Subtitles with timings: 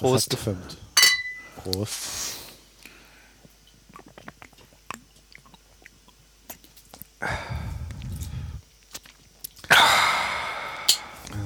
[0.00, 0.34] Prost.
[1.56, 2.36] Prost.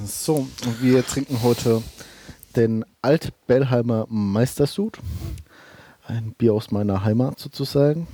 [0.06, 0.46] So,
[0.80, 1.82] wir trinken heute
[2.54, 4.98] den Alt-Bellheimer Meistersud.
[6.06, 8.06] Ein Bier aus meiner Heimat sozusagen.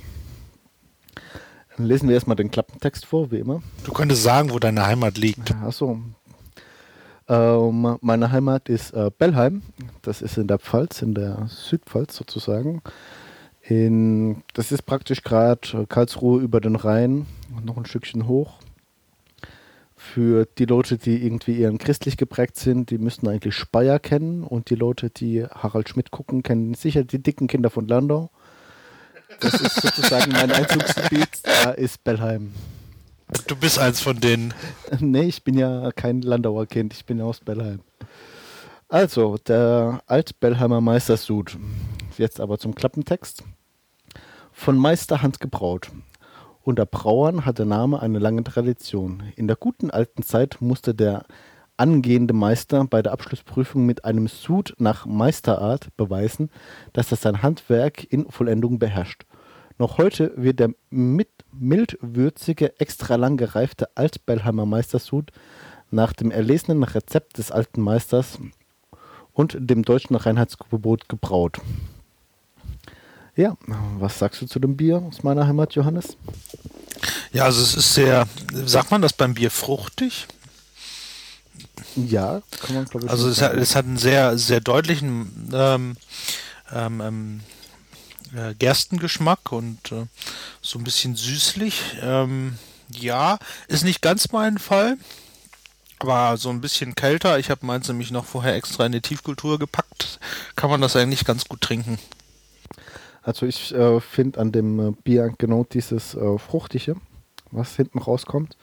[1.77, 3.61] Dann lesen wir erstmal den Klappentext vor, wie immer.
[3.83, 5.53] Du könntest sagen, wo deine Heimat liegt.
[5.57, 5.99] Achso.
[7.27, 9.61] Ähm, meine Heimat ist äh, Bellheim.
[10.01, 12.81] Das ist in der Pfalz, in der Südpfalz sozusagen.
[13.61, 17.27] In, das ist praktisch gerade Karlsruhe über den Rhein,
[17.63, 18.57] noch ein Stückchen hoch
[20.01, 24.69] für die Leute, die irgendwie eher christlich geprägt sind, die müssten eigentlich Speyer kennen und
[24.71, 28.31] die Leute, die Harald Schmidt gucken, kennen sicher die dicken Kinder von Landau.
[29.39, 32.53] Das ist sozusagen mein Einzugsgebiet, da ist Bellheim.
[33.47, 34.53] Du bist eins von denen.
[34.99, 37.79] Nee, ich bin ja kein Landauer Kind, ich bin ja aus Bellheim.
[38.91, 41.57] Also, der Alt-Bellheimer Meistersud.
[42.17, 43.41] Jetzt aber zum Klappentext.
[44.51, 45.91] Von Meisterhand gebraut.
[46.61, 49.23] Unter Brauern hat der Name eine lange Tradition.
[49.37, 51.23] In der guten alten Zeit musste der
[51.77, 56.49] angehende Meister bei der Abschlussprüfung mit einem Sud nach Meisterart beweisen,
[56.91, 59.23] dass er sein Handwerk in Vollendung beherrscht.
[59.77, 65.31] Noch heute wird der mit mildwürzige, extra lang gereifte Altbellheimer Meistersud
[65.91, 68.37] nach dem erlesenen Rezept des alten Meisters
[69.33, 71.59] und dem deutschen Reinheitsgebot gebraut.
[73.35, 73.55] Ja,
[73.97, 76.17] was sagst du zu dem Bier aus meiner Heimat, Johannes?
[77.31, 80.27] Ja, also es ist sehr, sagt man das beim Bier fruchtig?
[81.95, 83.11] Ja, kann man glaube ich.
[83.11, 85.95] Also es hat, es hat, einen sehr, sehr deutlichen ähm,
[86.73, 87.41] ähm, ähm,
[88.35, 90.05] äh, Gerstengeschmack und äh,
[90.61, 91.97] so ein bisschen süßlich.
[92.01, 92.57] Ähm,
[92.93, 94.97] ja, ist nicht ganz mein Fall.
[96.03, 97.39] War so ein bisschen kälter.
[97.39, 100.19] Ich habe meins nämlich noch vorher extra in die Tiefkultur gepackt.
[100.55, 101.99] Kann man das eigentlich ganz gut trinken.
[103.23, 106.95] Also ich äh, finde an dem äh, Bier genau dieses äh, Fruchtige,
[107.51, 108.57] was hinten rauskommt,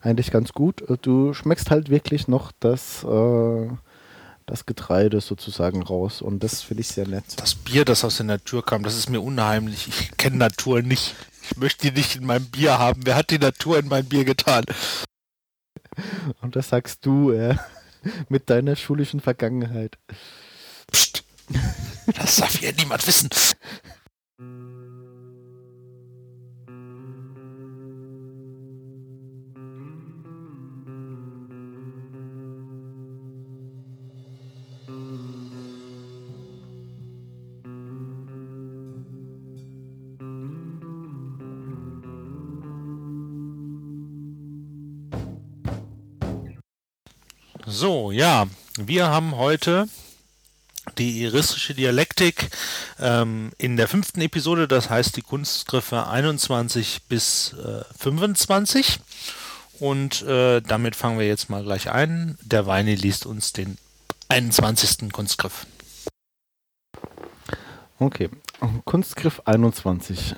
[0.00, 0.88] eigentlich ganz gut.
[0.88, 3.68] Äh, du schmeckst halt wirklich noch das, äh,
[4.46, 7.24] das Getreide sozusagen raus und das finde ich sehr nett.
[7.38, 9.88] Das Bier, das aus der Natur kam, das ist mir unheimlich.
[9.88, 11.16] Ich kenne Natur nicht.
[11.50, 13.00] Ich möchte die nicht in meinem Bier haben.
[13.04, 14.64] Wer hat die Natur in mein Bier getan?
[16.40, 17.56] Und das sagst du, äh,
[18.28, 19.98] mit deiner schulischen Vergangenheit.
[20.90, 21.24] Psst.
[22.16, 23.28] Das darf hier niemand wissen.
[48.14, 48.46] Ja,
[48.78, 49.88] wir haben heute
[50.98, 52.50] die iristische Dialektik
[53.00, 59.00] ähm, in der fünften Episode, das heißt die Kunstgriffe 21 bis äh, 25.
[59.80, 62.38] Und äh, damit fangen wir jetzt mal gleich ein.
[62.42, 63.76] Der Weini liest uns den
[64.28, 65.10] 21.
[65.10, 65.66] Kunstgriff.
[68.04, 68.28] Okay,
[68.84, 70.36] Kunstgriff 21.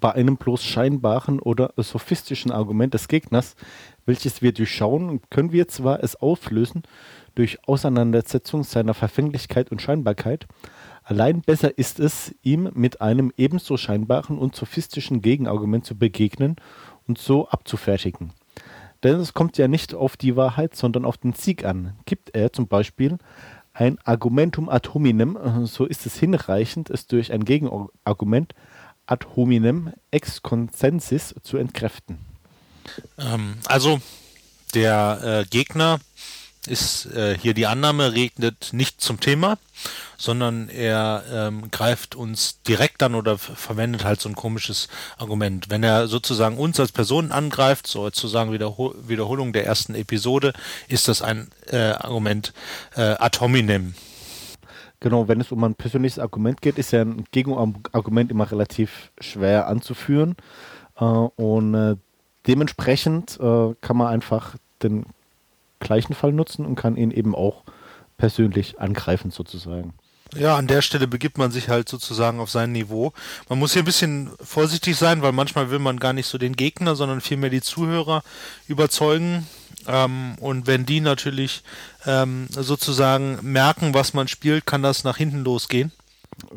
[0.00, 3.54] Bei einem bloß scheinbaren oder sophistischen Argument des Gegners,
[4.04, 6.82] welches wir durchschauen, können wir zwar es auflösen,
[7.36, 10.48] durch Auseinandersetzung seiner Verfänglichkeit und Scheinbarkeit.
[11.04, 16.56] Allein besser ist es, ihm mit einem ebenso scheinbaren und sophistischen Gegenargument zu begegnen
[17.06, 18.32] und so abzufertigen.
[19.04, 21.92] Denn es kommt ja nicht auf die Wahrheit, sondern auf den Sieg an.
[22.06, 23.18] Gibt er zum Beispiel
[23.74, 28.54] ein Argumentum ad hominem, so ist es hinreichend, es durch ein Gegenargument
[29.06, 32.18] ad hominem ex consensis zu entkräften.
[33.18, 34.00] Ähm, also
[34.74, 35.98] der äh, Gegner
[36.66, 39.58] ist äh, hier die Annahme, regnet nicht zum Thema,
[40.16, 44.88] sondern er ähm, greift uns direkt an oder verwendet halt so ein komisches
[45.18, 45.70] Argument.
[45.70, 50.52] Wenn er sozusagen uns als Person angreift, so sozusagen Wiederhol Wiederholung der ersten Episode,
[50.88, 52.52] ist das ein äh, Argument
[52.96, 53.94] äh, ad hominem.
[55.00, 59.66] Genau, wenn es um ein persönliches Argument geht, ist ja ein Gegenargument immer relativ schwer
[59.66, 60.36] anzuführen.
[60.96, 61.96] Äh, und äh,
[62.46, 65.04] dementsprechend äh, kann man einfach den
[65.84, 67.62] gleichen Fall nutzen und kann ihn eben auch
[68.16, 69.94] persönlich angreifen sozusagen.
[70.36, 73.12] Ja, an der Stelle begibt man sich halt sozusagen auf sein Niveau.
[73.48, 76.56] Man muss hier ein bisschen vorsichtig sein, weil manchmal will man gar nicht so den
[76.56, 78.24] Gegner, sondern vielmehr die Zuhörer
[78.66, 79.46] überzeugen.
[79.86, 81.62] Ähm, und wenn die natürlich
[82.06, 85.92] ähm, sozusagen merken, was man spielt, kann das nach hinten losgehen.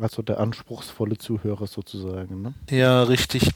[0.00, 2.42] Also der anspruchsvolle Zuhörer sozusagen.
[2.42, 2.54] Ne?
[2.70, 3.50] Ja, richtig.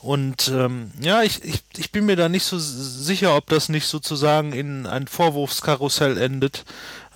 [0.00, 3.86] Und ähm, ja, ich, ich, ich bin mir da nicht so sicher, ob das nicht
[3.86, 6.64] sozusagen in ein Vorwurfskarussell endet.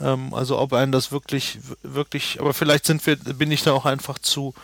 [0.01, 3.87] Ähm, also ob einen das wirklich, wirklich, aber vielleicht sind wir, bin ich da auch
[3.87, 4.55] einfach zu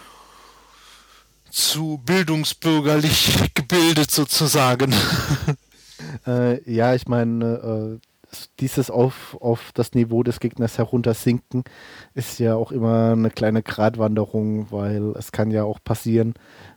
[1.54, 4.94] zu bildungsbürgerlich gebildet sozusagen.
[6.26, 7.98] Äh, ja, ich meine, äh,
[8.60, 11.64] dieses auf, auf das Niveau des Gegners heruntersinken
[12.14, 16.34] ist ja auch immer eine kleine Gratwanderung, weil es kann ja auch passieren,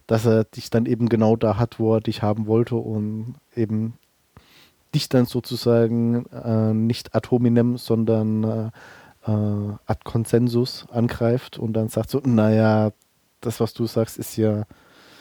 [0.08, 3.94] dass er dich dann eben genau da hat, wo er dich haben wollte und eben
[4.96, 11.90] dich dann sozusagen äh, nicht ad hominem, sondern äh, äh ad consensus angreift und dann
[11.90, 12.92] sagt so, naja,
[13.42, 14.64] das, was du sagst, ist ja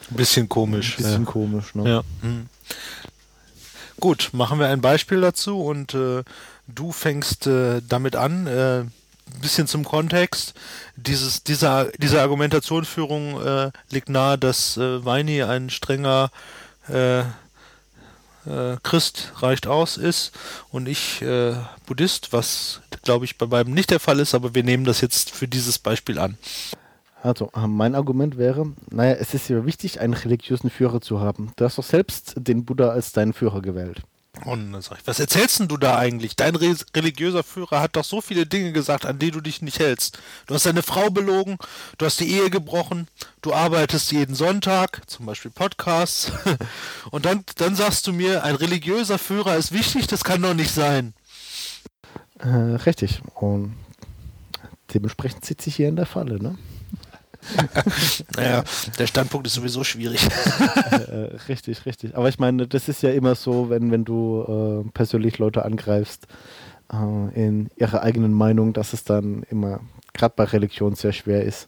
[0.09, 0.97] ein bisschen komisch.
[0.97, 1.31] Ein bisschen ja.
[1.31, 1.89] komisch, ne?
[1.89, 2.03] Ja.
[2.21, 2.47] Hm.
[3.99, 6.23] Gut, machen wir ein Beispiel dazu und äh,
[6.67, 8.47] du fängst äh, damit an.
[8.47, 8.83] Äh,
[9.41, 10.53] bisschen zum Kontext.
[10.95, 16.31] Dieses, dieser, diese Argumentationsführung äh, liegt nahe, dass äh, Weini ein strenger
[16.87, 20.31] äh, äh, Christ reicht aus ist
[20.71, 21.55] und ich äh,
[21.85, 25.31] Buddhist, was glaube ich bei beiden nicht der Fall ist, aber wir nehmen das jetzt
[25.31, 26.37] für dieses Beispiel an.
[27.23, 31.51] Also, äh, mein Argument wäre, naja, es ist ja wichtig, einen religiösen Führer zu haben.
[31.55, 34.03] Du hast doch selbst den Buddha als deinen Führer gewählt.
[34.45, 36.35] Und dann sag ich, was erzählst denn du da eigentlich?
[36.35, 39.79] Dein re religiöser Führer hat doch so viele Dinge gesagt, an die du dich nicht
[39.79, 40.19] hältst.
[40.45, 41.57] Du hast deine Frau belogen,
[41.97, 43.07] du hast die Ehe gebrochen,
[43.41, 46.31] du arbeitest jeden Sonntag, zum Beispiel Podcasts.
[47.11, 50.71] Und dann, dann sagst du mir, ein religiöser Führer ist wichtig, das kann doch nicht
[50.71, 51.13] sein.
[52.39, 53.21] Äh, richtig.
[53.33, 53.75] Und
[54.93, 56.57] dementsprechend sitze ich hier in der Falle, ne?
[58.35, 58.63] Naja,
[58.97, 60.21] der Standpunkt ist sowieso schwierig.
[60.91, 62.15] äh, richtig, richtig.
[62.15, 66.27] Aber ich meine, das ist ja immer so, wenn, wenn du äh, persönlich Leute angreifst
[66.91, 66.95] äh,
[67.35, 69.79] in ihrer eigenen Meinung, dass es dann immer,
[70.13, 71.67] gerade bei Religion, sehr schwer ist.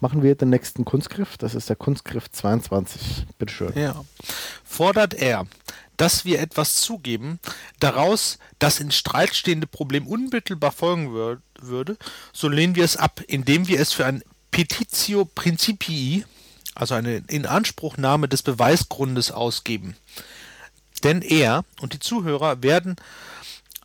[0.00, 1.38] Machen wir den nächsten Kunstgriff.
[1.38, 3.26] Das ist der Kunstgriff 22.
[3.38, 3.72] Bitteschön.
[3.76, 4.04] Ja.
[4.64, 5.46] Fordert er,
[5.96, 7.38] dass wir etwas zugeben,
[7.80, 11.96] daraus das in Streit stehende Problem unmittelbar folgen wür würde,
[12.32, 16.24] so lehnen wir es ab, indem wir es für ein Petitio Principii,
[16.74, 19.96] also eine Inanspruchnahme des Beweisgrundes ausgeben.
[21.04, 22.96] Denn er und die Zuhörer werden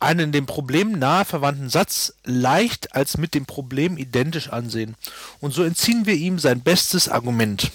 [0.00, 4.94] einen dem Problem nahe verwandten Satz leicht als mit dem Problem identisch ansehen.
[5.40, 7.70] Und so entziehen wir ihm sein bestes Argument.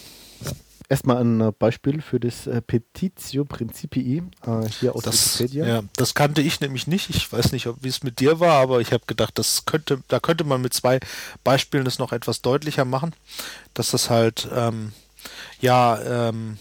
[0.89, 5.65] Erstmal ein äh, Beispiel für das äh, Petitio Principii äh, hier aus das, Wikipedia.
[5.65, 7.09] Ja, das kannte ich nämlich nicht.
[7.09, 10.19] Ich weiß nicht, wie es mit dir war, aber ich habe gedacht, das könnte, da
[10.19, 10.99] könnte man mit zwei
[11.43, 13.13] Beispielen das noch etwas deutlicher machen,
[13.73, 14.93] dass das halt ähm,
[15.61, 16.57] ja ähm,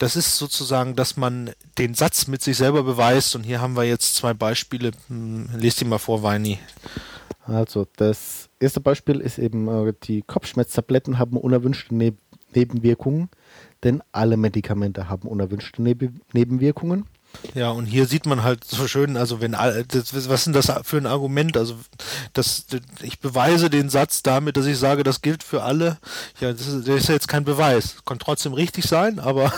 [0.00, 3.36] das ist sozusagen, dass man den Satz mit sich selber beweist.
[3.36, 4.92] Und hier haben wir jetzt zwei Beispiele.
[5.08, 6.58] Hm, lest die mal vor, Weini.
[7.44, 12.16] Also, das erste Beispiel ist eben, äh, die Kopfschmerztabletten haben unerwünschte Neb
[12.54, 13.30] Nebenwirkungen
[13.84, 17.06] denn alle Medikamente haben unerwünschte Neb Nebenwirkungen.
[17.54, 20.72] Ja, und hier sieht man halt so schön, also wenn das, was ist denn das
[20.82, 21.56] für ein Argument?
[21.56, 21.76] Also
[22.32, 22.66] das,
[23.02, 25.98] ich beweise den Satz damit, dass ich sage, das gilt für alle.
[26.40, 27.98] Ja, das ist, das ist ja jetzt kein Beweis.
[28.04, 29.52] Kann trotzdem richtig sein, aber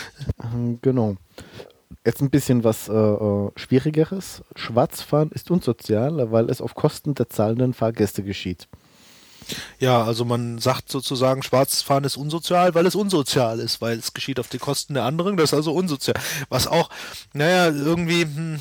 [0.82, 1.16] genau.
[2.04, 4.42] Jetzt ein bisschen was äh, äh, Schwierigeres.
[4.54, 8.68] Schwarzfahren ist unsozial, weil es auf Kosten der zahlenden Fahrgäste geschieht.
[9.78, 14.40] Ja, also man sagt sozusagen, Schwarzfahren ist unsozial, weil es unsozial ist, weil es geschieht
[14.40, 16.16] auf die Kosten der anderen, das ist also unsozial.
[16.48, 16.90] Was auch,
[17.32, 18.60] naja, irgendwie, hm,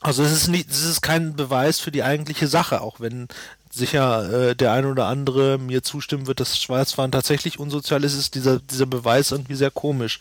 [0.00, 3.28] also es ist nicht, es ist kein Beweis für die eigentliche Sache, auch wenn
[3.70, 8.34] sicher äh, der eine oder andere mir zustimmen wird, dass Schwarzfahren tatsächlich unsozial ist, ist
[8.34, 10.18] dieser, dieser Beweis irgendwie sehr komisch.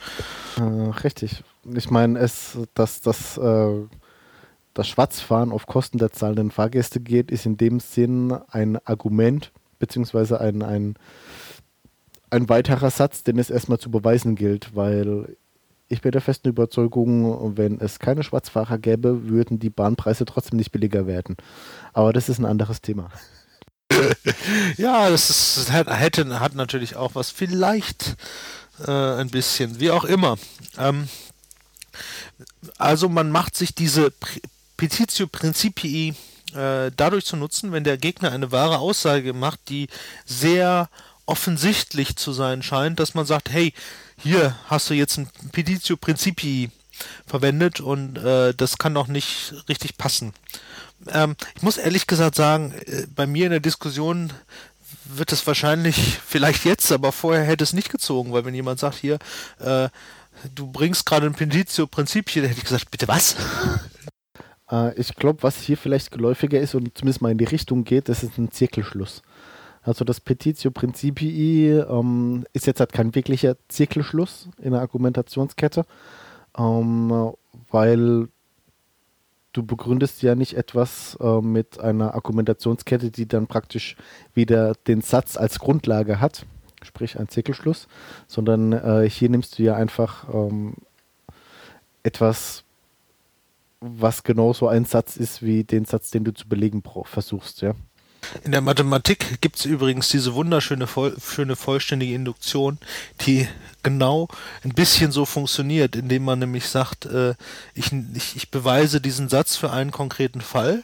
[0.57, 0.61] Äh,
[1.03, 1.43] richtig.
[1.75, 3.87] Ich meine, es, dass das äh,
[4.73, 10.39] das Schwarzfahren auf Kosten der zahlenden Fahrgäste geht, ist in dem Sinn ein Argument beziehungsweise
[10.39, 10.95] ein, ein,
[12.29, 15.35] ein weiterer Satz, den es erstmal zu beweisen gilt, weil
[15.87, 20.71] ich bin der festen Überzeugung, wenn es keine Schwarzfahrer gäbe, würden die Bahnpreise trotzdem nicht
[20.71, 21.35] billiger werden.
[21.93, 23.09] Aber das ist ein anderes Thema.
[24.77, 28.15] ja, das ist, hat, hätte, hat natürlich auch was, vielleicht
[28.85, 30.37] äh, ein bisschen, wie auch immer.
[30.77, 31.09] Ähm,
[32.77, 34.13] also man macht sich diese
[34.77, 36.13] Petitio Principii
[36.55, 39.87] äh, dadurch zu nutzen, wenn der Gegner eine wahre Aussage macht, die
[40.25, 40.89] sehr
[41.25, 43.73] offensichtlich zu sein scheint, dass man sagt, hey,
[44.17, 46.71] hier hast du jetzt ein Petitio Principii
[47.25, 50.33] verwendet und äh, das kann doch nicht richtig passen.
[51.07, 54.33] Ähm, ich muss ehrlich gesagt sagen, äh, bei mir in der Diskussion
[55.05, 58.97] wird es wahrscheinlich vielleicht jetzt, aber vorher hätte es nicht gezogen, weil wenn jemand sagt
[58.97, 59.19] hier,
[59.59, 59.89] äh,
[60.55, 63.35] du bringst gerade ein Petitio Principii, dann hätte ich gesagt, bitte was?
[64.71, 68.09] Äh, ich glaube, was hier vielleicht geläufiger ist und zumindest mal in die Richtung geht,
[68.09, 69.21] das ist ein Zirkelschluss.
[69.81, 75.85] Also das Petitio Principii ähm, ist jetzt halt kein wirklicher Zirkelschluss in der Argumentationskette,
[76.57, 77.33] ähm,
[77.71, 78.27] weil
[79.53, 83.95] du begründest ja nicht etwas äh, mit einer Argumentationskette, die dann praktisch
[84.33, 86.45] wieder den Satz als Grundlage hat,
[86.83, 87.87] sprich ein Zirkelschluss,
[88.27, 90.75] sondern äh, hier nimmst du ja einfach ähm,
[92.03, 92.63] etwas,
[93.81, 97.73] was genauso ein Satz ist wie den Satz, den du zu belegen versuchst, ja.
[98.43, 102.77] In der Mathematik gibt es übrigens diese wunderschöne voll, schöne vollständige Induktion,
[103.21, 103.47] die
[103.81, 104.27] genau
[104.63, 107.35] ein bisschen so funktioniert, indem man nämlich sagt, äh,
[107.73, 110.83] ich, ich, ich, beweise diesen Satz für einen konkreten Fall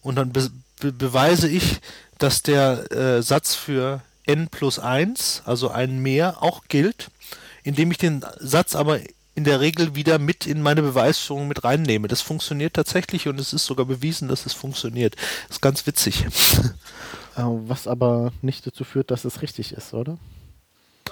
[0.00, 1.80] und dann be be beweise ich,
[2.18, 7.10] dass der äh, Satz für n plus 1, also ein mehr, auch gilt,
[7.62, 9.00] indem ich den Satz aber
[9.34, 12.08] in der Regel wieder mit in meine Beweisführung mit reinnehme.
[12.08, 15.16] Das funktioniert tatsächlich und es ist sogar bewiesen, dass es funktioniert.
[15.48, 16.26] Das ist ganz witzig.
[17.36, 20.18] Äh, was aber nicht dazu führt, dass es richtig ist, oder?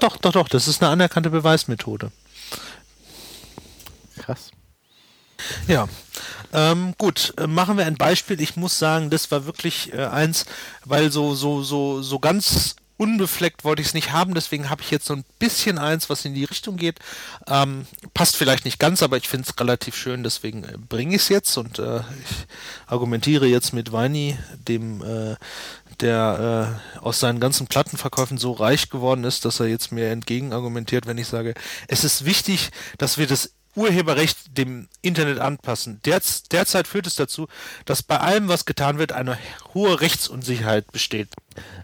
[0.01, 0.49] Doch, doch, doch.
[0.49, 2.11] Das ist eine anerkannte Beweismethode.
[4.19, 4.51] Krass.
[5.69, 5.89] Ja,
[6.53, 8.41] ähm, gut, äh, machen wir ein Beispiel.
[8.41, 10.47] Ich muss sagen, das war wirklich äh, eins,
[10.85, 14.91] weil so, so, so, so ganz unbefleckt wollte ich es nicht haben, deswegen habe ich
[14.91, 16.99] jetzt so ein bisschen eins, was in die Richtung geht.
[17.47, 21.23] Ähm, passt vielleicht nicht ganz, aber ich finde es relativ schön, deswegen äh, bringe ich
[21.23, 22.47] es jetzt und äh, ich
[22.87, 24.37] argumentiere jetzt mit Weini,
[24.67, 25.37] dem äh,
[26.01, 30.53] der äh, aus seinen ganzen Plattenverkäufen so reich geworden ist, dass er jetzt mir entgegen
[30.53, 31.55] argumentiert, wenn ich sage,
[31.89, 36.01] es ist wichtig, dass wir das Urheberrecht dem Internet anpassen.
[36.05, 37.47] Derz, derzeit führt es dazu,
[37.85, 39.39] dass bei allem, was getan wird, eine
[39.75, 41.29] hohe Rechtsunsicherheit besteht.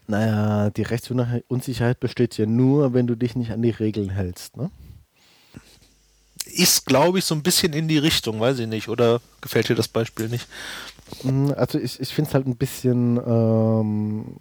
[0.06, 4.70] Naja, die Rechtsunsicherheit besteht ja nur, wenn du dich nicht an die Regeln hältst, ne?
[6.46, 8.88] Ist, glaube ich, so ein bisschen in die Richtung, weiß ich nicht.
[8.88, 10.46] Oder gefällt dir das Beispiel nicht?
[11.22, 14.36] Mm, also ich, ich finde es halt ein bisschen, ähm,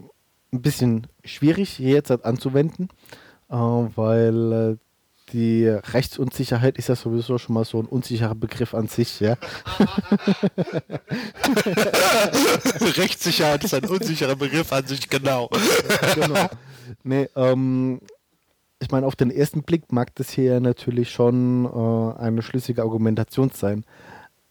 [0.52, 2.90] ein bisschen schwierig, hier jetzt halt anzuwenden,
[3.50, 4.78] äh, weil äh,
[5.34, 9.36] die Rechtsunsicherheit ist ja sowieso schon mal so ein unsicherer Begriff an sich, ja.
[12.80, 15.50] Rechtssicherheit ist ein unsicherer Begriff an sich, genau.
[16.16, 16.48] genau.
[17.04, 18.00] Nee, ähm,
[18.80, 23.50] ich meine, auf den ersten Blick mag das hier natürlich schon äh, eine schlüssige Argumentation
[23.50, 23.86] sein.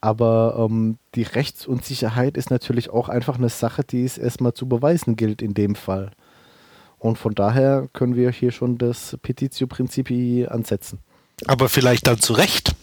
[0.01, 5.15] Aber ähm, die Rechtsunsicherheit ist natürlich auch einfach eine Sache, die es erstmal zu beweisen
[5.15, 6.11] gilt in dem Fall.
[7.03, 11.01] Und von daher können wir hier schon das Petitio Principi ansetzen.
[11.49, 12.77] Aber vielleicht dann zu Recht.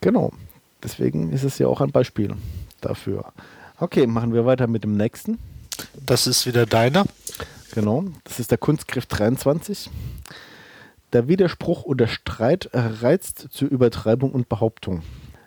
[0.00, 0.32] Genau.
[0.80, 2.36] Deswegen ist es ja auch ein Beispiel
[2.80, 3.32] dafür.
[3.80, 5.40] Okay, machen wir weiter mit dem nächsten.
[6.06, 7.04] Das ist wieder deiner.
[7.74, 9.90] Genau, das ist der Kunstgriff 23.
[11.12, 15.02] Der Widerspruch oder Streit reizt zur Übertreibung und Behauptung.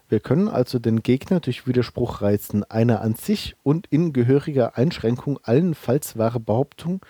[0.10, 5.39] Wir können also den Gegner durch Widerspruch reizen, einer an sich und in gehöriger Einschränkung
[5.41, 7.01] allenfalls wahre Behauptung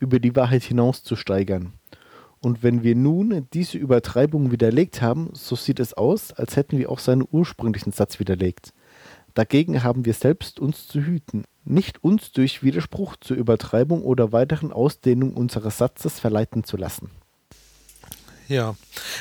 [0.00, 1.74] über die Wahrheit hinaus zu steigern.
[2.40, 6.90] Und wenn wir nun diese Übertreibung widerlegt haben, so sieht es aus, als hätten wir
[6.90, 8.72] auch seinen ursprünglichen Satz widerlegt.
[9.34, 14.72] Dagegen haben wir selbst uns zu hüten, nicht uns durch Widerspruch zur Übertreibung oder weiteren
[14.72, 17.10] Ausdehnung unseres Satzes verleiten zu lassen.
[18.48, 18.74] Ja,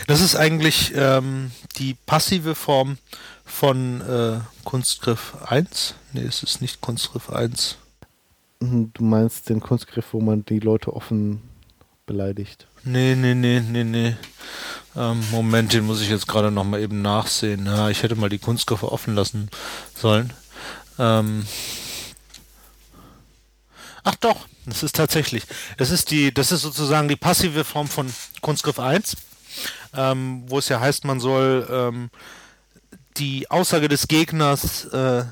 [0.07, 2.97] das ist eigentlich ähm, die passive Form
[3.45, 5.93] von äh, Kunstgriff 1.
[6.13, 7.77] Ne, es ist nicht Kunstgriff 1.
[8.59, 11.41] Mhm, du meinst den Kunstgriff, wo man die Leute offen
[12.05, 12.67] beleidigt?
[12.83, 14.17] Nee, nee, nee, nee, nee.
[14.95, 17.65] Ähm, Moment, den muss ich jetzt gerade nochmal eben nachsehen.
[17.65, 19.49] Ja, ich hätte mal die Kunstgriffe offen lassen
[19.95, 20.33] sollen.
[20.97, 21.45] Ähm
[24.03, 25.43] Ach doch, das ist tatsächlich.
[25.77, 28.11] Das ist die, das ist sozusagen die passive Form von
[28.41, 29.15] Kunstgriff 1,
[29.93, 32.09] ähm, wo es ja heißt, man soll ähm,
[33.17, 35.25] die Aussage des Gegners äh,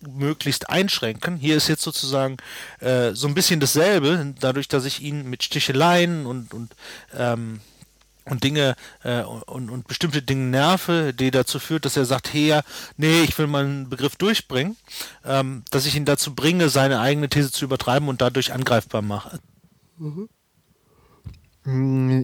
[0.00, 1.36] möglichst einschränken.
[1.36, 2.36] Hier ist jetzt sozusagen
[2.80, 6.74] äh, so ein bisschen dasselbe, dadurch, dass ich ihn mit Sticheleien und, und,
[7.16, 7.60] ähm,
[8.24, 12.60] und Dinge äh, und, und bestimmte Dinge nerve, die dazu führt, dass er sagt, hey,
[12.96, 14.76] nee, ich will meinen Begriff durchbringen,
[15.24, 19.40] ähm, dass ich ihn dazu bringe, seine eigene These zu übertreiben und dadurch angreifbar mache.
[19.98, 20.28] Mhm.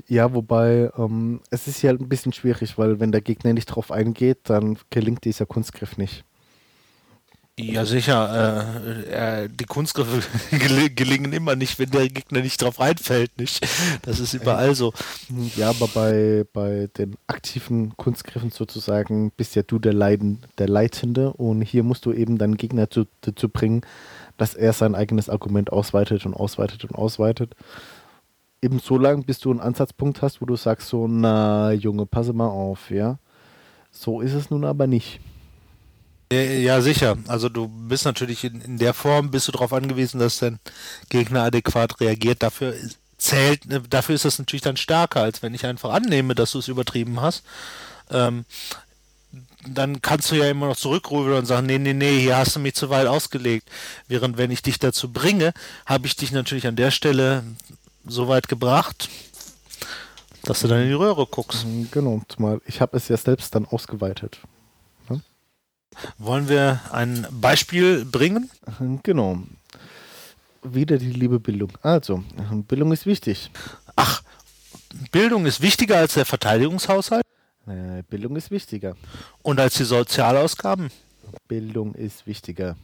[0.08, 3.92] Ja, wobei ähm, es ist ja ein bisschen schwierig, weil wenn der Gegner nicht drauf
[3.92, 6.24] eingeht, dann gelingt dieser Kunstgriff nicht.
[7.58, 8.76] Ja, sicher.
[9.08, 10.20] Äh, äh, die Kunstgriffe
[10.94, 13.66] gelingen immer nicht, wenn der Gegner nicht drauf reinfällt, nicht?
[14.02, 14.92] Das ist überall so.
[15.56, 21.32] Ja, aber bei, bei den aktiven Kunstgriffen sozusagen bist ja du der Leiden, der Leitende
[21.32, 23.80] und hier musst du eben deinen Gegner zu, dazu bringen,
[24.36, 27.56] dass er sein eigenes Argument ausweitet und ausweitet und ausweitet.
[28.60, 32.34] Eben so lange, bis du einen Ansatzpunkt hast, wo du sagst so, na Junge, passe
[32.34, 33.18] mal auf, ja.
[33.90, 35.20] So ist es nun aber nicht.
[36.32, 37.16] Ja, sicher.
[37.28, 40.58] Also du bist natürlich in, in der Form, bist du darauf angewiesen, dass dein
[41.08, 42.42] Gegner adäquat reagiert.
[42.42, 42.74] Dafür
[43.16, 46.58] zählt, ne, dafür ist das natürlich dann stärker, als wenn ich einfach annehme, dass du
[46.58, 47.44] es übertrieben hast.
[48.10, 48.44] Ähm,
[49.68, 52.60] dann kannst du ja immer noch zurückrufen und sagen, nee, nee, nee, hier hast du
[52.60, 53.68] mich zu weit ausgelegt.
[54.08, 55.52] Während wenn ich dich dazu bringe,
[55.86, 57.44] habe ich dich natürlich an der Stelle
[58.04, 59.08] so weit gebracht,
[60.42, 61.66] dass du dann in die Röhre guckst.
[61.90, 64.38] Genau, zumal ich habe es ja selbst dann ausgeweitet.
[66.18, 68.50] Wollen wir ein Beispiel bringen?
[69.02, 69.38] Genau.
[70.62, 71.72] Wieder die liebe Bildung.
[71.82, 72.24] Also,
[72.68, 73.50] Bildung ist wichtig.
[73.94, 74.22] Ach,
[75.12, 77.24] Bildung ist wichtiger als der Verteidigungshaushalt?
[77.66, 78.96] Äh, Bildung ist wichtiger.
[79.42, 80.90] Und als die Sozialausgaben?
[81.48, 82.76] Bildung ist wichtiger.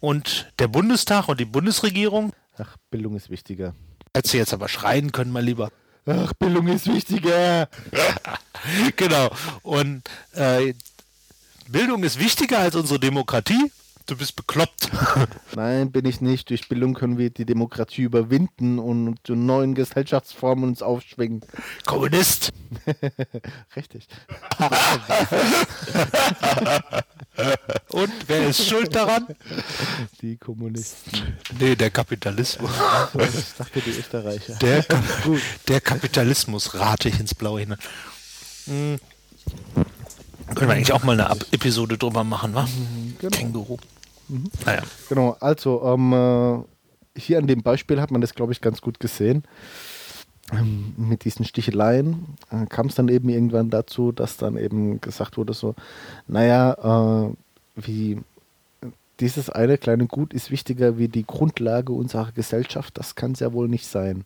[0.00, 2.32] Und der Bundestag und die Bundesregierung?
[2.58, 3.74] Ach, Bildung ist wichtiger.
[4.14, 5.70] Hättest du jetzt aber schreien können, mal lieber.
[6.06, 7.68] Ach, Bildung ist wichtiger.
[8.96, 9.30] genau.
[9.62, 10.02] Und
[10.34, 10.74] äh,
[11.68, 13.70] Bildung ist wichtiger als unsere Demokratie?
[14.06, 14.90] Du bist bekloppt.
[15.54, 16.48] Nein, bin ich nicht.
[16.48, 21.42] Durch Bildung können wir die Demokratie überwinden und zu neuen Gesellschaftsformen uns aufschwingen.
[21.84, 22.54] Kommunist!
[23.76, 24.08] Richtig.
[27.90, 29.26] und wer ist schuld daran?
[30.22, 31.36] Die Kommunisten.
[31.58, 32.70] Nee, der Kapitalismus.
[33.14, 34.54] ich dachte, die Österreicher.
[34.54, 34.86] Der,
[35.68, 37.78] der Kapitalismus rate ich ins Blaue hinein.
[38.64, 38.98] Hm.
[40.54, 42.68] Können wir eigentlich auch mal eine Episode drüber machen, wa?
[43.18, 43.36] Genau.
[43.36, 43.76] Känguru.
[44.28, 44.50] Mhm.
[44.64, 44.82] Naja.
[45.08, 49.00] Genau, also ähm, äh, hier an dem Beispiel hat man das, glaube ich, ganz gut
[49.00, 49.44] gesehen.
[50.52, 55.36] Ähm, mit diesen Sticheleien äh, kam es dann eben irgendwann dazu, dass dann eben gesagt
[55.36, 55.74] wurde, so,
[56.26, 57.32] naja, äh,
[57.76, 58.18] wie
[59.20, 63.52] dieses eine kleine Gut ist wichtiger wie die Grundlage unserer Gesellschaft, das kann es ja
[63.52, 64.24] wohl nicht sein.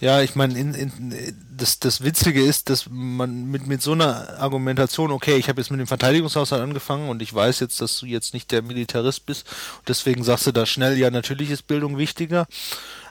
[0.00, 4.38] Ja, ich meine, in, in, das, das Witzige ist, dass man mit, mit so einer
[4.38, 8.06] Argumentation, okay, ich habe jetzt mit dem Verteidigungshaushalt angefangen und ich weiß jetzt, dass du
[8.06, 9.46] jetzt nicht der Militarist bist,
[9.86, 12.46] deswegen sagst du da schnell, ja, natürlich ist Bildung wichtiger.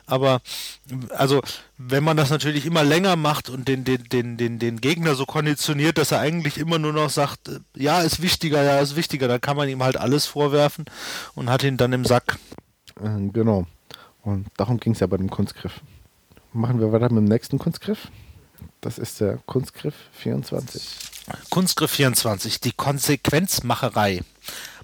[0.06, 0.40] Aber
[1.10, 1.40] also,
[1.78, 5.24] wenn man das natürlich immer länger macht und den, den, den, den, den Gegner so
[5.26, 9.40] konditioniert, dass er eigentlich immer nur noch sagt, ja, ist wichtiger, ja, ist wichtiger, dann
[9.40, 10.86] kann man ihm halt alles vorwerfen
[11.34, 12.38] und hat ihn dann im Sack.
[13.00, 13.66] Äh, genau.
[14.22, 15.80] Und darum ging es ja bei dem Kunstgriff.
[16.52, 18.08] Machen wir weiter mit dem nächsten Kunstgriff.
[18.82, 20.82] Das ist der Kunstgriff 24.
[21.48, 24.22] Kunstgriff 24, die Konsequenzmacherei.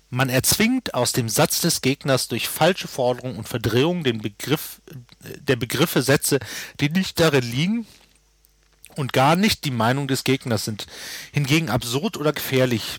[0.08, 4.80] Man erzwingt aus dem Satz des Gegners durch falsche Forderungen und Verdrehung den Begriff
[5.20, 6.38] der Begriffe Sätze,
[6.80, 7.86] die nicht darin liegen
[8.96, 10.86] und gar nicht die Meinung des Gegners sind,
[11.32, 12.96] hingegen absurd oder gefährlich.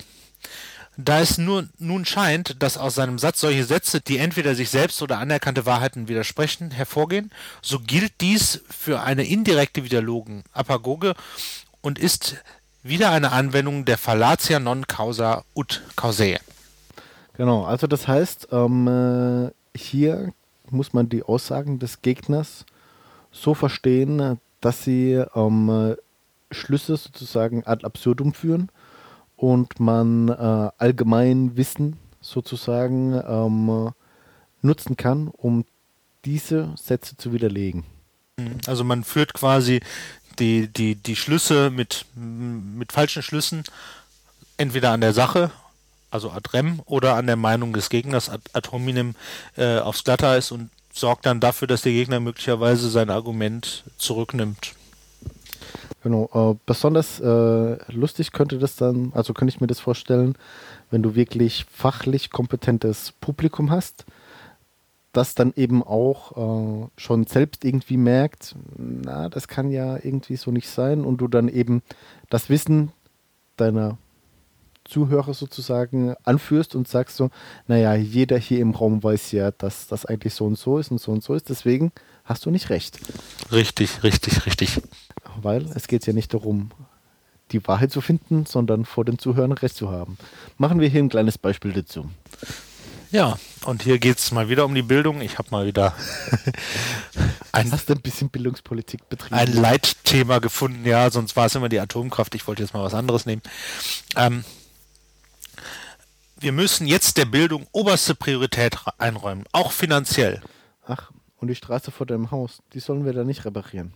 [1.01, 5.01] Da es nur nun scheint, dass aus seinem Satz solche Sätze, die entweder sich selbst
[5.01, 7.31] oder anerkannte Wahrheiten widersprechen, hervorgehen,
[7.61, 11.13] so gilt dies für eine indirekte Widerlogen Apagoge
[11.79, 12.35] und ist
[12.83, 16.37] wieder eine Anwendung der Fallatia non causa ut causae.
[17.37, 20.33] Genau, also das heißt, ähm, äh, hier
[20.69, 22.65] muss man die Aussagen des Gegners
[23.31, 25.95] so verstehen, dass sie ähm,
[26.51, 28.69] Schlüsse sozusagen ad absurdum führen
[29.39, 33.91] und man äh, allgemein Wissen sozusagen ähm,
[34.61, 35.63] nutzen kann, um
[36.25, 37.85] diese Sätze zu widerlegen.
[38.67, 39.79] Also man führt quasi
[40.39, 43.63] die, die, die Schlüsse mit, mit falschen Schlüssen
[44.57, 45.51] entweder an der Sache,
[46.11, 49.15] also ad rem, oder an der Meinung des Gegners ad, ad hominem
[49.55, 54.73] äh, aufs Glatteis und sorgt dann dafür, dass der Gegner möglicherweise sein Argument zurücknimmt.
[56.01, 60.35] Genau, äh, besonders äh, lustig könnte das dann, also könnte ich mir das vorstellen,
[60.91, 64.05] wenn du wirklich fachlich kompetentes Publikum hast,
[65.11, 70.51] das dann eben auch äh, schon selbst irgendwie merkt, na, das kann ja irgendwie so
[70.51, 71.81] nicht sein und du dann eben
[72.29, 72.91] das Wissen
[73.57, 73.97] deiner
[74.85, 77.29] Zuhörer sozusagen anführst und sagst so,
[77.67, 80.99] naja, jeder hier im Raum weiß ja, dass das eigentlich so und so ist und
[80.99, 81.91] so und so ist, deswegen
[82.29, 82.99] hast du nicht recht.
[83.51, 84.79] Richtig, richtig, richtig
[85.43, 86.71] weil es geht ja nicht darum,
[87.51, 90.17] die Wahrheit zu finden, sondern vor den Zuhörern Recht zu haben.
[90.57, 92.09] Machen wir hier ein kleines Beispiel dazu.
[93.11, 95.21] Ja, und hier geht es mal wieder um die Bildung.
[95.21, 95.95] Ich habe mal wieder
[97.51, 99.33] ein, Hast du ein bisschen Bildungspolitik betrieben?
[99.33, 102.35] Ein Leitthema gefunden, ja, sonst war es immer die Atomkraft.
[102.35, 103.41] Ich wollte jetzt mal was anderes nehmen.
[104.15, 104.45] Ähm,
[106.37, 110.41] wir müssen jetzt der Bildung oberste Priorität einräumen, auch finanziell.
[110.85, 113.93] Ach, und die Straße vor deinem Haus, die sollen wir da nicht reparieren.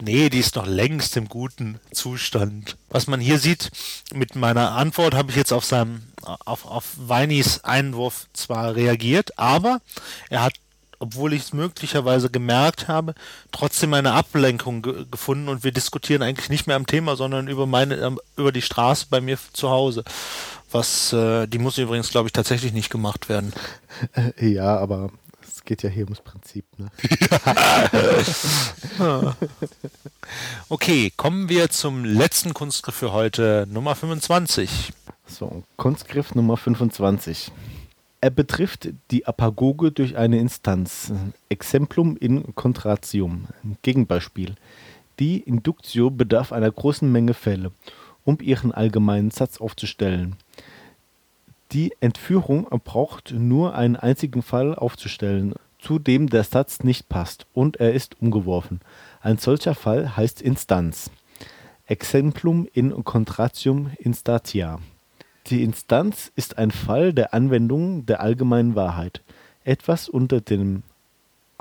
[0.00, 2.76] Nee, die ist noch längst im guten Zustand.
[2.90, 3.70] Was man hier sieht,
[4.12, 9.80] mit meiner Antwort habe ich jetzt auf seinem, auf, auf Weinis Einwurf zwar reagiert, aber
[10.28, 10.54] er hat
[11.02, 13.14] obwohl ich es möglicherweise gemerkt habe,
[13.52, 17.66] trotzdem eine Ablenkung ge gefunden und wir diskutieren eigentlich nicht mehr am Thema, sondern über
[17.66, 20.04] meine, ähm, über die Straße bei mir zu Hause.
[20.70, 23.52] Was, äh, die muss übrigens, glaube ich, tatsächlich nicht gemacht werden.
[24.38, 25.10] Ja, aber
[25.70, 26.64] geht ja hier ums Prinzip.
[26.78, 26.90] Ne?
[30.68, 34.92] okay, kommen wir zum letzten Kunstgriff für heute, Nummer 25.
[35.28, 37.52] So, Kunstgriff Nummer 25.
[38.20, 41.12] Er betrifft die Apagoge durch eine Instanz.
[41.48, 43.46] Exemplum in contratium.
[43.82, 44.56] Gegenbeispiel.
[45.20, 47.70] Die Induktio bedarf einer großen Menge Fälle,
[48.24, 50.34] um ihren allgemeinen Satz aufzustellen.
[51.72, 57.76] Die Entführung braucht nur einen einzigen Fall aufzustellen, zu dem der Satz nicht passt und
[57.76, 58.80] er ist umgeworfen.
[59.20, 61.12] Ein solcher Fall heißt Instanz.
[61.86, 64.80] Exemplum in contratium instatia.
[65.46, 69.22] Die Instanz ist ein Fall der Anwendung der allgemeinen Wahrheit,
[69.62, 70.82] etwas unter dem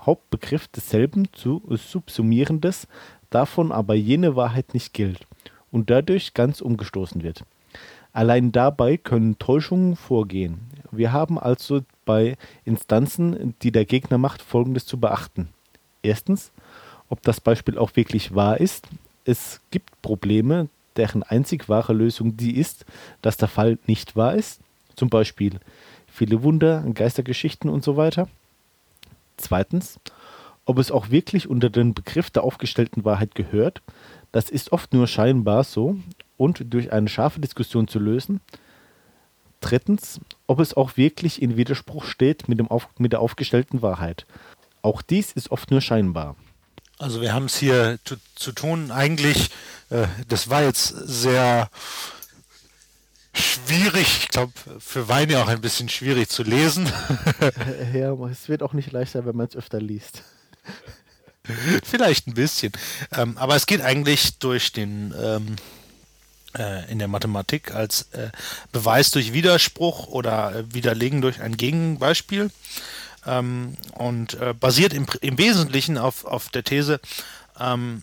[0.02, 2.88] Hauptbegriff desselben zu subsumierendes,
[3.30, 5.28] davon aber jene Wahrheit nicht gilt
[5.72, 7.43] und dadurch ganz umgestoßen wird.
[8.13, 10.60] Allein dabei können Täuschungen vorgehen.
[10.91, 15.50] Wir haben also bei Instanzen, die der Gegner macht, Folgendes zu beachten.
[16.02, 16.52] Erstens,
[17.10, 18.88] ob das Beispiel auch wirklich wahr ist.
[19.26, 22.86] Es gibt Probleme, deren einzig wahre Lösung die ist,
[23.22, 24.60] dass der Fall nicht wahr ist.
[24.95, 25.60] Zum Beispiel
[26.08, 28.28] viele Wunder, Geistergeschichten und so weiter.
[29.38, 30.00] Zweitens,
[30.65, 33.82] ob es auch wirklich unter den Begriff der aufgestellten Wahrheit gehört.
[34.32, 35.98] Das ist oft nur scheinbar so
[36.39, 38.39] und durch eine scharfe Diskussion zu lösen.
[39.62, 44.25] Drittens, ob es auch wirklich in Widerspruch steht mit, dem auf, mit der aufgestellten Wahrheit.
[44.82, 46.38] Auch dies ist oft nur scheinbar.
[46.97, 49.49] Also wir haben es hier zu, zu tun, eigentlich,
[49.89, 51.69] äh, das war jetzt sehr
[53.34, 56.89] schwierig, ich glaube, für Weine auch ein bisschen schwierig zu lesen.
[57.93, 60.23] ja, es wird auch nicht leichter, wenn man es öfter liest.
[61.84, 62.71] Vielleicht ein bisschen.
[63.12, 65.79] Ähm, aber es geht eigentlich durch den ähm, äh,
[66.89, 68.29] in der Mathematik als äh,
[68.71, 72.49] Beweis durch Widerspruch oder äh, Widerlegen durch ein Gegenbeispiel
[73.25, 76.99] ähm, und äh, basiert im, im Wesentlichen auf, auf der These,
[77.59, 78.01] ähm,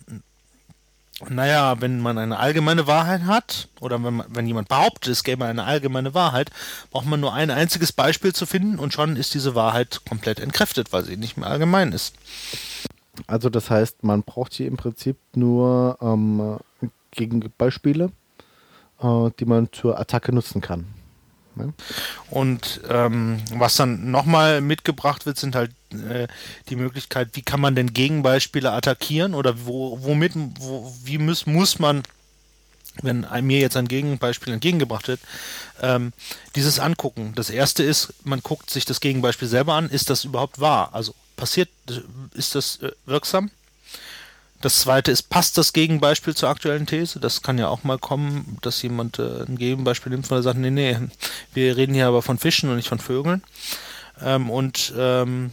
[1.29, 5.45] naja, wenn man eine allgemeine Wahrheit hat oder wenn, man, wenn jemand behauptet, es gäbe
[5.45, 6.51] eine allgemeine Wahrheit,
[6.91, 10.93] braucht man nur ein einziges Beispiel zu finden und schon ist diese Wahrheit komplett entkräftet,
[10.93, 12.13] weil sie nicht mehr allgemein ist.
[13.25, 16.59] Also das heißt, man braucht hier im Prinzip nur ähm,
[17.11, 18.11] Gegenbeispiele,
[19.01, 20.87] äh, die man zur Attacke nutzen kann.
[21.57, 21.73] Ne?
[22.29, 26.27] Und ähm, was dann nochmal mitgebracht wird, sind halt äh,
[26.69, 31.79] die Möglichkeit, wie kann man denn Gegenbeispiele attackieren oder wo, womit, wo, wie muss, muss
[31.79, 32.03] man,
[33.01, 35.19] wenn mir jetzt ein Gegenbeispiel entgegengebracht wird,
[35.81, 36.13] ähm,
[36.55, 37.33] dieses angucken.
[37.35, 40.89] Das erste ist, man guckt sich das Gegenbeispiel selber an, ist das überhaupt wahr?
[40.93, 41.69] Also passiert,
[42.33, 43.51] ist das äh, wirksam?
[44.61, 47.19] Das zweite ist, passt das Gegenbeispiel zur aktuellen These?
[47.19, 50.71] Das kann ja auch mal kommen, dass jemand äh, ein Gegenbeispiel nimmt, er sagt, nee,
[50.71, 50.97] nee,
[51.53, 53.43] wir reden hier aber von Fischen und nicht von Vögeln.
[54.21, 55.51] Ähm, und ähm,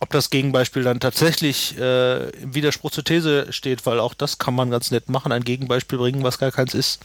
[0.00, 4.54] ob das Gegenbeispiel dann tatsächlich äh, im Widerspruch zur These steht, weil auch das kann
[4.56, 7.00] man ganz nett machen, ein Gegenbeispiel bringen, was gar keins ist.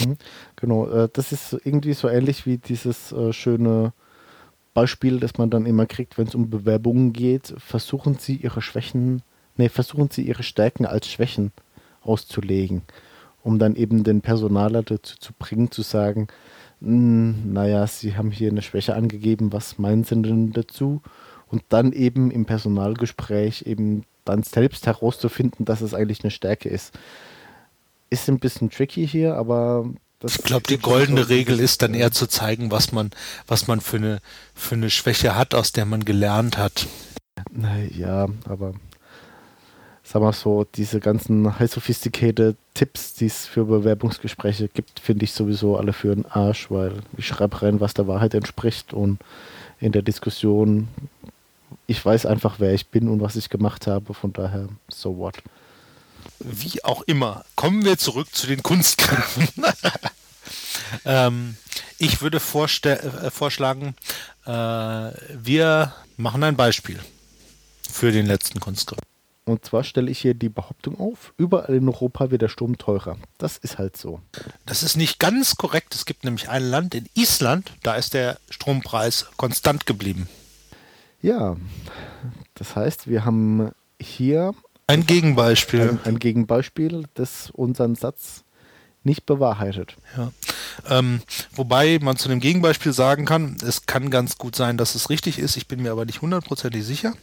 [0.00, 0.16] Mhm,
[0.56, 3.92] genau, äh, das ist irgendwie so ähnlich wie dieses äh, schöne
[4.74, 7.54] Beispiel, das man dann immer kriegt, wenn es um Bewerbungen geht.
[7.58, 9.22] Versuchen Sie Ihre Schwächen
[9.60, 11.52] nee, versuchen sie ihre Stärken als Schwächen
[12.02, 12.82] auszulegen,
[13.42, 16.28] um dann eben den Personaler dazu zu bringen, zu sagen,
[16.80, 21.02] hm, naja, sie haben hier eine Schwäche angegeben, was meinen sie denn dazu?
[21.48, 26.92] Und dann eben im Personalgespräch eben dann selbst herauszufinden, dass es eigentlich eine Stärke ist.
[28.08, 32.12] Ist ein bisschen tricky hier, aber das ich glaube, die goldene Regel ist dann eher
[32.12, 33.10] zu zeigen, was man,
[33.46, 34.20] was man für eine,
[34.54, 36.86] für eine Schwäche hat, aus der man gelernt hat.
[37.50, 38.74] Naja, aber
[40.10, 45.32] sag mal so, diese ganzen high sophisticated Tipps, die es für Bewerbungsgespräche gibt, finde ich
[45.32, 49.20] sowieso alle für den Arsch, weil ich schreibe rein, was der Wahrheit entspricht und
[49.78, 50.88] in der Diskussion,
[51.86, 55.36] ich weiß einfach, wer ich bin und was ich gemacht habe, von daher, so what.
[56.40, 59.48] Wie auch immer, kommen wir zurück zu den Kunstgriffen.
[61.04, 61.56] ähm,
[61.98, 63.94] ich würde äh, vorschlagen,
[64.44, 66.98] äh, wir machen ein Beispiel
[67.88, 68.98] für den letzten Kunstgriff.
[69.44, 73.16] Und zwar stelle ich hier die Behauptung auf, überall in Europa wird der Strom teurer.
[73.38, 74.20] Das ist halt so.
[74.66, 75.94] Das ist nicht ganz korrekt.
[75.94, 80.28] Es gibt nämlich ein Land in Island, da ist der Strompreis konstant geblieben.
[81.22, 81.56] Ja,
[82.54, 84.54] das heißt, wir haben hier
[84.86, 85.82] ein Gegenbeispiel.
[85.82, 88.44] Ein, ein Gegenbeispiel, das unseren Satz
[89.02, 89.96] nicht bewahrheitet.
[90.16, 90.32] Ja.
[90.88, 95.10] Ähm, wobei man zu dem Gegenbeispiel sagen kann, es kann ganz gut sein, dass es
[95.10, 95.56] richtig ist.
[95.56, 97.14] Ich bin mir aber nicht hundertprozentig sicher.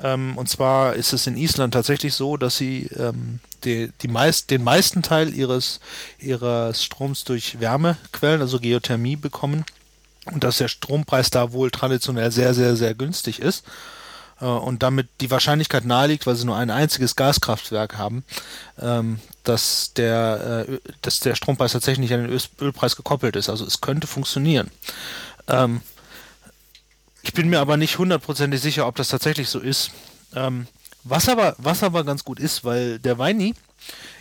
[0.00, 4.50] Ähm, und zwar ist es in Island tatsächlich so, dass sie ähm, die, die meist,
[4.50, 5.80] den meisten Teil ihres,
[6.18, 9.64] ihres Stroms durch Wärmequellen, also Geothermie, bekommen.
[10.26, 13.64] Und dass der Strompreis da wohl traditionell sehr, sehr, sehr günstig ist.
[14.40, 18.24] Äh, und damit die Wahrscheinlichkeit naheliegt, weil sie nur ein einziges Gaskraftwerk haben,
[18.80, 23.48] ähm, dass, der, äh, dass der Strompreis tatsächlich an den Ölpreis gekoppelt ist.
[23.48, 24.70] Also es könnte funktionieren.
[25.46, 25.80] Ähm,
[27.22, 29.90] ich bin mir aber nicht hundertprozentig sicher, ob das tatsächlich so ist.
[30.34, 30.66] Ähm,
[31.04, 33.54] was, aber, was aber ganz gut ist, weil der Weini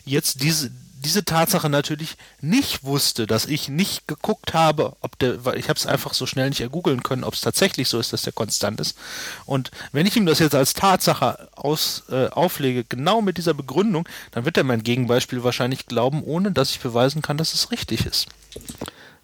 [0.06, 0.72] jetzt diese,
[1.08, 5.80] diese Tatsache natürlich nicht wusste, dass ich nicht geguckt habe, ob der, weil ich habe
[5.80, 8.82] es einfach so schnell nicht ergoogeln können, ob es tatsächlich so ist, dass der konstant
[8.82, 8.98] ist.
[9.46, 14.08] Und wenn ich ihm das jetzt als Tatsache aus, äh, auflege, genau mit dieser Begründung,
[14.32, 18.06] dann wird er mein Gegenbeispiel wahrscheinlich glauben, ohne dass ich beweisen kann, dass es richtig
[18.06, 18.28] ist.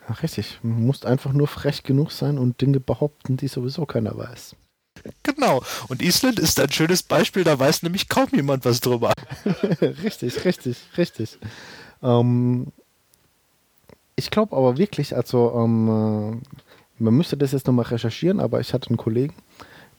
[0.08, 0.60] Ja, richtig.
[0.64, 4.56] Man muss einfach nur frech genug sein und Dinge behaupten, die sowieso keiner weiß.
[5.24, 5.64] Genau.
[5.88, 9.14] Und Island ist ein schönes Beispiel, da weiß nämlich kaum jemand was drüber.
[10.04, 11.38] richtig, richtig, richtig.
[12.02, 12.68] Ähm,
[14.16, 18.74] ich glaube aber wirklich, also ähm, äh, man müsste das jetzt nochmal recherchieren, aber ich
[18.74, 19.36] hatte einen Kollegen,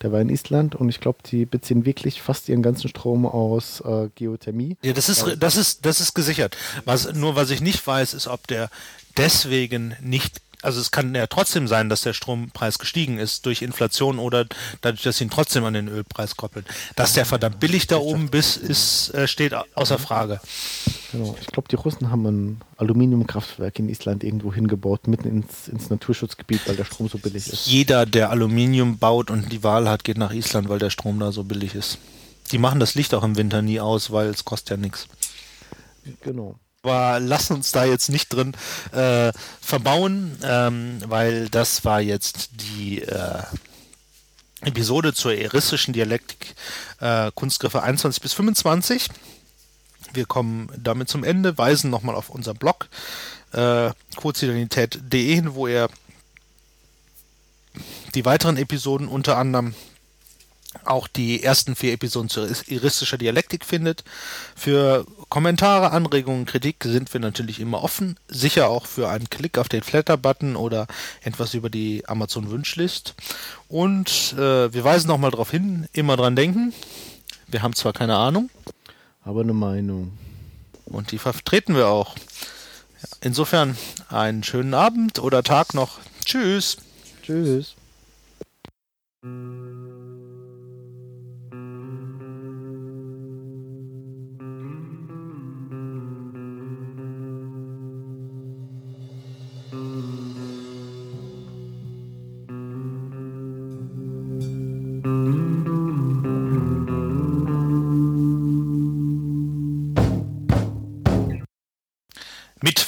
[0.01, 3.81] der war in Island und ich glaube, die beziehen wirklich fast ihren ganzen Strom aus
[3.81, 4.77] äh, Geothermie.
[4.83, 6.57] Ja, das ist, das ist, das ist gesichert.
[6.85, 8.69] Was, nur was ich nicht weiß, ist, ob der
[9.17, 14.19] deswegen nicht also es kann ja trotzdem sein, dass der Strompreis gestiegen ist durch Inflation
[14.19, 14.45] oder
[14.81, 16.65] dadurch, dass sie ihn trotzdem an den Ölpreis koppeln.
[16.95, 20.39] Dass der verdammt billig da oben bis ist, äh, steht außer Frage.
[21.11, 21.35] Genau.
[21.39, 26.67] Ich glaube, die Russen haben ein Aluminiumkraftwerk in Island irgendwo hingebaut, mitten ins, ins Naturschutzgebiet,
[26.67, 27.67] weil der Strom so billig ist.
[27.67, 31.31] Jeder, der Aluminium baut und die Wahl hat, geht nach Island, weil der Strom da
[31.31, 31.97] so billig ist.
[32.51, 35.07] Die machen das Licht auch im Winter nie aus, weil es kostet ja nichts.
[36.21, 38.53] Genau aber lass uns da jetzt nicht drin
[38.91, 43.41] äh, verbauen, ähm, weil das war jetzt die äh,
[44.61, 46.55] Episode zur eristischen Dialektik
[46.99, 49.09] äh, Kunstgriffe 21 bis 25.
[50.13, 52.87] Wir kommen damit zum Ende, weisen nochmal auf unseren Blog
[53.53, 53.89] äh,
[55.33, 55.89] hin, wo ihr
[58.13, 59.73] die weiteren Episoden unter anderem
[60.87, 64.03] auch die ersten vier Episoden zur iristischer Dialektik findet.
[64.55, 68.17] Für Kommentare, Anregungen, Kritik sind wir natürlich immer offen.
[68.27, 70.87] Sicher auch für einen Klick auf den Flatter-Button oder
[71.23, 73.15] etwas über die Amazon-Wünschlist.
[73.67, 76.73] Und äh, wir weisen nochmal darauf hin, immer dran denken.
[77.47, 78.49] Wir haben zwar keine Ahnung,
[79.23, 80.17] aber eine Meinung.
[80.85, 82.15] Und die vertreten wir auch.
[83.21, 83.77] Insofern
[84.09, 85.99] einen schönen Abend oder Tag noch.
[86.23, 86.77] Tschüss.
[87.23, 87.75] Tschüss.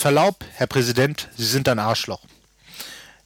[0.07, 2.21] Verlaub, Herr Präsident, Sie sind ein Arschloch.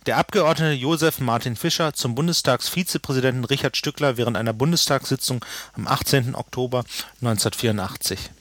[0.08, 6.34] Der Abgeordnete Josef Martin Fischer zum Bundestagsvizepräsidenten Richard Stückler während einer Bundestagssitzung am 18.
[6.34, 6.84] Oktober
[7.22, 8.32] 1984